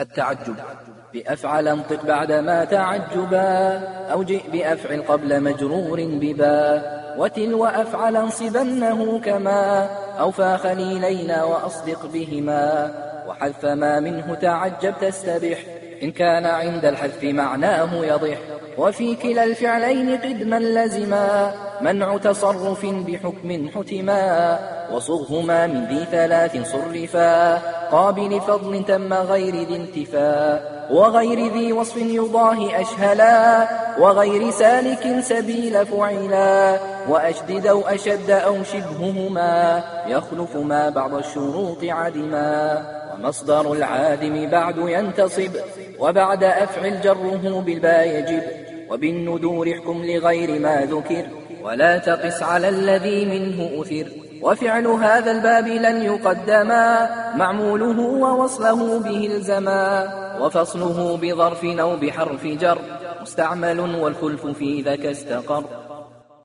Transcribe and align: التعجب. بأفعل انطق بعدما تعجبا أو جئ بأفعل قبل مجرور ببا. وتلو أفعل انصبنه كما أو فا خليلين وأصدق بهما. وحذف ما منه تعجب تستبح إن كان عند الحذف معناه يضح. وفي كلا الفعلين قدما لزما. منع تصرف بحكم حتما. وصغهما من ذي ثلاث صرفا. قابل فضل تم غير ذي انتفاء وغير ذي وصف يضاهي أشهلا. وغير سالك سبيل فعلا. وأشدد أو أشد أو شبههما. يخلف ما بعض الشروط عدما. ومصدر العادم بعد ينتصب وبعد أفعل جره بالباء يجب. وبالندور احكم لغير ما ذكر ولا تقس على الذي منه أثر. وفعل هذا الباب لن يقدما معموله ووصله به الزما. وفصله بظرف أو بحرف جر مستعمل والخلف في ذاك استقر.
التعجب. 0.00 0.56
بأفعل 1.14 1.68
انطق 1.68 2.04
بعدما 2.04 2.64
تعجبا 2.64 3.78
أو 4.12 4.22
جئ 4.22 4.50
بأفعل 4.52 5.02
قبل 5.02 5.42
مجرور 5.42 6.00
ببا. 6.00 6.82
وتلو 7.18 7.66
أفعل 7.66 8.16
انصبنه 8.16 9.20
كما 9.20 9.88
أو 10.20 10.30
فا 10.30 10.56
خليلين 10.56 11.30
وأصدق 11.30 12.06
بهما. 12.06 12.94
وحذف 13.28 13.64
ما 13.64 14.00
منه 14.00 14.34
تعجب 14.34 14.94
تستبح 15.00 15.58
إن 16.02 16.10
كان 16.10 16.46
عند 16.46 16.84
الحذف 16.84 17.24
معناه 17.24 17.94
يضح. 17.94 18.38
وفي 18.78 19.14
كلا 19.14 19.44
الفعلين 19.44 20.18
قدما 20.18 20.58
لزما. 20.58 21.54
منع 21.80 22.16
تصرف 22.16 22.86
بحكم 22.86 23.68
حتما. 23.74 24.58
وصغهما 24.92 25.66
من 25.66 25.86
ذي 25.86 26.04
ثلاث 26.10 26.72
صرفا. 26.72 27.56
قابل 27.90 28.40
فضل 28.40 28.84
تم 28.84 29.14
غير 29.14 29.54
ذي 29.54 29.76
انتفاء 29.76 30.86
وغير 30.90 31.52
ذي 31.52 31.72
وصف 31.72 31.96
يضاهي 31.96 32.80
أشهلا. 32.80 33.68
وغير 33.98 34.50
سالك 34.50 35.20
سبيل 35.20 35.86
فعلا. 35.86 36.78
وأشدد 37.08 37.66
أو 37.66 37.80
أشد 37.80 38.30
أو 38.30 38.62
شبههما. 38.62 39.82
يخلف 40.06 40.56
ما 40.56 40.88
بعض 40.88 41.14
الشروط 41.14 41.78
عدما. 41.82 42.84
ومصدر 43.18 43.72
العادم 43.72 44.50
بعد 44.50 44.78
ينتصب 44.78 45.50
وبعد 45.98 46.44
أفعل 46.44 47.00
جره 47.00 47.62
بالباء 47.66 48.08
يجب. 48.08 48.42
وبالندور 48.90 49.72
احكم 49.72 50.02
لغير 50.04 50.60
ما 50.60 50.80
ذكر 50.90 51.26
ولا 51.62 51.98
تقس 51.98 52.42
على 52.42 52.68
الذي 52.68 53.24
منه 53.24 53.82
أثر. 53.82 54.06
وفعل 54.42 54.86
هذا 54.86 55.30
الباب 55.30 55.66
لن 55.66 56.02
يقدما 56.02 57.10
معموله 57.36 58.00
ووصله 58.00 59.00
به 59.00 59.26
الزما. 59.26 60.08
وفصله 60.40 61.18
بظرف 61.22 61.64
أو 61.64 61.96
بحرف 61.96 62.46
جر 62.46 62.78
مستعمل 63.22 63.80
والخلف 63.80 64.46
في 64.46 64.82
ذاك 64.82 65.06
استقر. 65.06 65.64